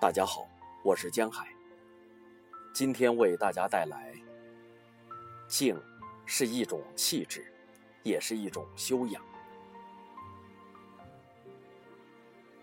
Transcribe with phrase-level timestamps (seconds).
[0.00, 0.48] 大家好，
[0.82, 1.46] 我是江海。
[2.72, 4.14] 今天为大家带来：
[5.46, 5.78] 静
[6.24, 7.52] 是一种气质，
[8.02, 9.22] 也是一种修养。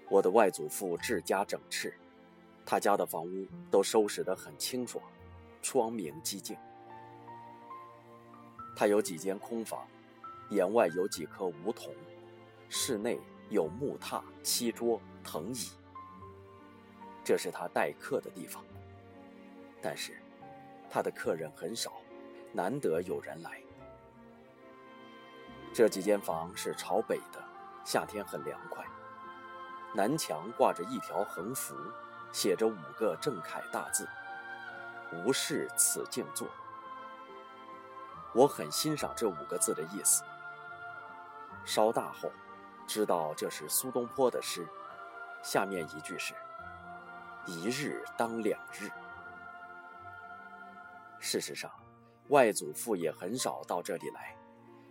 [0.10, 1.94] 我的外祖父治家整饬，
[2.66, 5.04] 他家的房屋都收拾得很清爽，
[5.62, 6.58] 窗明几净。
[8.76, 9.88] 他有几间空房，
[10.50, 11.94] 檐外有几棵梧桐，
[12.68, 13.20] 室内
[13.52, 15.70] 有木榻、漆桌、藤椅。
[17.28, 18.64] 这是他待客的地方，
[19.82, 20.18] 但是
[20.90, 21.92] 他的客人很少，
[22.54, 23.62] 难得有人来。
[25.74, 27.44] 这几间房是朝北的，
[27.84, 28.86] 夏天很凉快。
[29.94, 31.76] 南墙挂着一条横幅，
[32.32, 34.08] 写着五个正楷大字
[35.12, 36.48] ：“无事此静坐。”
[38.34, 40.24] 我很欣赏这五个字的意思。
[41.66, 42.32] 稍大后，
[42.88, 44.66] 知道这是苏东坡的诗，
[45.44, 46.34] 下面一句是。
[47.48, 48.90] 一日当两日。
[51.20, 51.72] 事实上，
[52.28, 54.36] 外祖父也很少到这里来，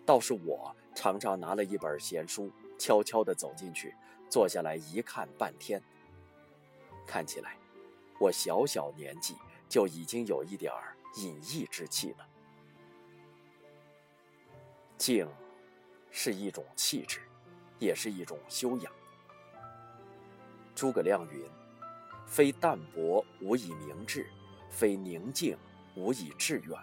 [0.05, 3.95] 倒是我常常拿了一本闲书，悄悄地走进去，
[4.31, 5.81] 坐下来一看半天。
[7.07, 7.57] 看起来，
[8.19, 9.37] 我小小年纪
[9.69, 12.27] 就已经有一点儿隐逸之气了。
[14.97, 15.29] 静，
[16.11, 17.21] 是一种气质，
[17.79, 18.91] 也是一种修养。
[20.75, 21.49] 诸葛亮云。
[22.27, 24.29] 非淡泊无以明志，
[24.69, 25.57] 非宁静
[25.95, 26.79] 无以致远。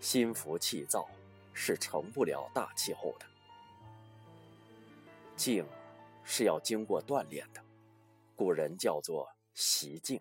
[0.00, 1.08] 心浮气躁
[1.52, 3.26] 是成不了大气候的。
[5.36, 5.64] 静
[6.24, 7.62] 是要经过锻炼的，
[8.34, 10.20] 古人叫做习静。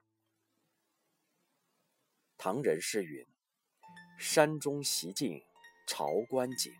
[2.37, 3.25] 唐人诗云
[4.19, 5.43] ：“山中习静
[5.87, 6.71] 朝观景，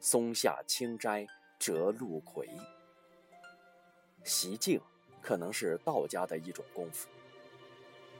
[0.00, 1.26] 松下清斋
[1.58, 2.48] 折露葵。”
[4.24, 4.80] 习静。
[5.24, 7.08] 可能是道家的一种功夫。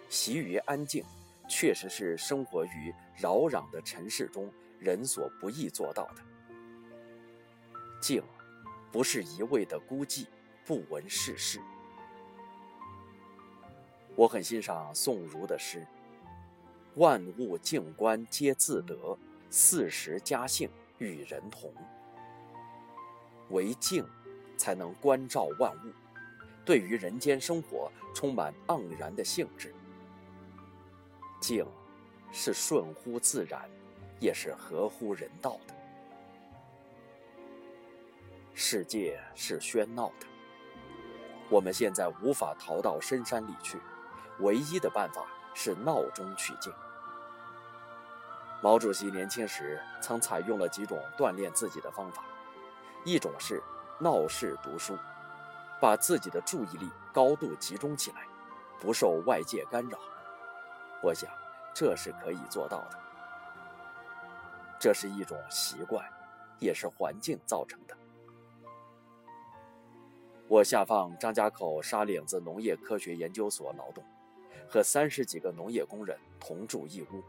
[0.08, 1.04] 习于安静，
[1.48, 6.22] 确实是生活于扰攘的尘世中人所不易做到的。
[8.00, 8.22] 静，
[8.90, 10.26] 不是一味的孤寂，
[10.64, 11.60] 不闻世事。
[14.16, 15.86] 我很欣赏宋儒的诗
[16.96, 19.18] ：“万物静观皆自得，
[19.50, 21.72] 四时佳兴与人同。”
[23.50, 24.06] 唯静，
[24.56, 25.92] 才能关照万物。
[26.64, 29.74] 对于人间生活充满盎然的兴致。
[31.40, 31.66] 静，
[32.32, 33.68] 是顺乎自然，
[34.18, 35.74] 也是合乎人道的。
[38.54, 40.26] 世界是喧闹的，
[41.50, 43.78] 我们现在无法逃到深山里去，
[44.38, 46.72] 唯一的办法是闹中取静。
[48.62, 52.24] 毛主席年轻时曾采用了几种锻炼自己的方法，
[53.04, 53.62] 一种是
[54.00, 54.96] 闹市读书。
[55.84, 58.26] 把自己的注意力高度集中起来，
[58.80, 59.98] 不受外界干扰。
[61.02, 61.30] 我想，
[61.74, 62.98] 这是可以做到的。
[64.80, 66.02] 这是一种习惯，
[66.58, 67.94] 也是环境造成的。
[70.48, 74.02] 我下放张家口沙岭子农业科学研究所劳动，
[74.66, 77.22] 和三十几个农业工人同住一屋。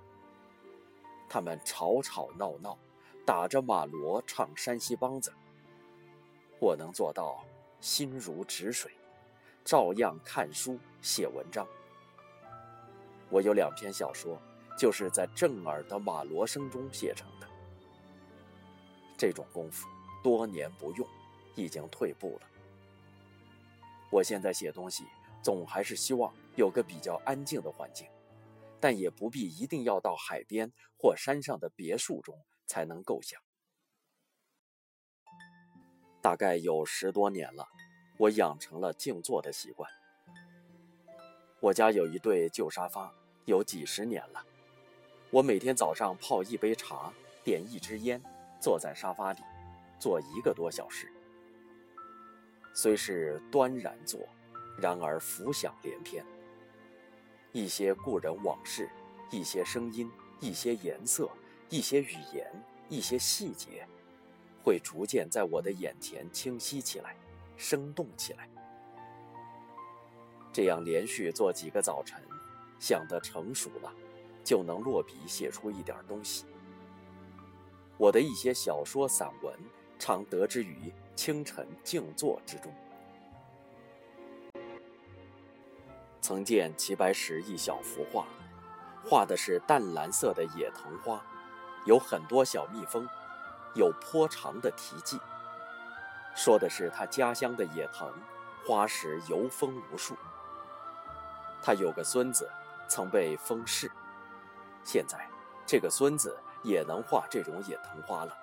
[1.28, 2.78] 他们吵吵闹闹，
[3.26, 5.34] 打着马锣唱山西梆子。
[6.62, 7.44] 我能做到。
[7.80, 8.92] 心如止水，
[9.64, 11.68] 照样看书写文章。
[13.30, 14.40] 我有两篇小说，
[14.78, 17.48] 就是在震耳的马罗声中写成的。
[19.18, 19.88] 这种功夫
[20.24, 21.08] 多年不用，
[21.56, 22.48] 已经退步了。
[24.12, 25.04] 我现在写东西，
[25.42, 28.08] 总还是希望有个比较安静的环境，
[28.80, 32.38] 但也不必一定要到海边或山上的别墅中
[32.68, 33.42] 才能构想。
[36.26, 37.68] 大概有十多年了，
[38.18, 39.88] 我养成了静坐的习惯。
[41.60, 43.14] 我家有一对旧沙发，
[43.46, 44.44] 有几十年了。
[45.30, 47.14] 我每天早上泡一杯茶，
[47.44, 48.20] 点一支烟，
[48.60, 49.40] 坐在沙发里，
[50.00, 51.14] 坐一个多小时。
[52.74, 54.28] 虽是端然坐，
[54.80, 56.26] 然而浮想联翩。
[57.52, 58.90] 一些故人往事，
[59.30, 61.30] 一些声音，一些颜色，
[61.70, 62.52] 一些语言，
[62.90, 63.88] 一些细节。
[64.66, 67.16] 会逐渐在我的眼前清晰起来，
[67.56, 68.50] 生动起来。
[70.52, 72.20] 这样连续做几个早晨，
[72.80, 73.94] 想得成熟了，
[74.44, 76.46] 就能落笔写出一点东西。
[77.96, 79.54] 我的一些小说散文，
[80.00, 82.74] 常得之于清晨静坐之中。
[86.22, 88.26] 曾见齐白石一小幅画，
[89.04, 91.24] 画的是淡蓝色的野藤花，
[91.86, 93.08] 有很多小蜜蜂。
[93.76, 95.20] 有颇长的题记，
[96.34, 98.12] 说的是他家乡的野藤，
[98.66, 100.16] 花时油蜂无数。
[101.62, 102.50] 他有个孙子
[102.88, 103.92] 曾被封谥，
[104.84, 105.28] 现在
[105.66, 108.38] 这个孙子也能画这种野藤花了。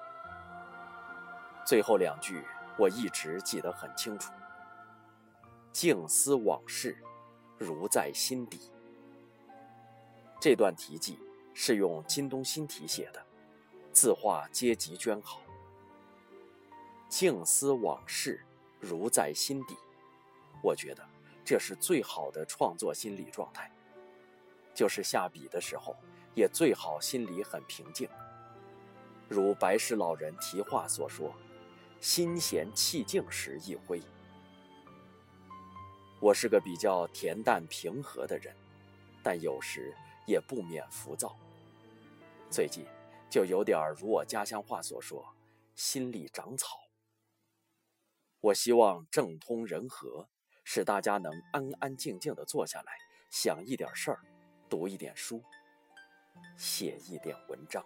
[1.64, 2.44] 最后两句
[2.76, 4.32] 我一直记得很清楚
[5.72, 6.98] ：“静思往事，
[7.56, 8.70] 如在心底。”
[10.40, 11.20] 这段题记
[11.54, 13.24] 是用金东新题写的，
[13.92, 15.40] 字画皆极娟好。
[17.08, 18.44] 静思往事，
[18.80, 19.76] 如在心底。
[20.62, 21.06] 我觉得
[21.44, 23.70] 这是最好的创作心理状态，
[24.74, 25.94] 就是下笔的时候
[26.34, 28.08] 也最好心里很平静。
[29.28, 31.32] 如白石老人题画所说。
[32.00, 34.02] 心闲气静时一挥。
[36.18, 38.52] 我是个比较恬淡平和的人，
[39.22, 39.94] 但有时
[40.26, 41.38] 也不免浮躁。
[42.50, 42.84] 最近
[43.32, 45.34] 就有点如我家乡话所说，
[45.74, 46.78] 心里长草。
[48.40, 50.28] 我希望政通人和，
[50.64, 52.92] 使大家能安安静静的坐下来，
[53.30, 54.20] 想一点事儿，
[54.68, 55.42] 读一点书，
[56.58, 57.82] 写一点文章。